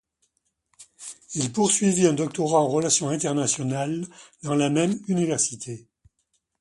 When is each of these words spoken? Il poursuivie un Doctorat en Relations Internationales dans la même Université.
Il 1.35 1.51
poursuivie 1.51 2.07
un 2.07 2.13
Doctorat 2.13 2.61
en 2.61 2.67
Relations 2.69 3.09
Internationales 3.09 4.07
dans 4.41 4.55
la 4.55 4.71
même 4.71 4.97
Université. 5.07 5.85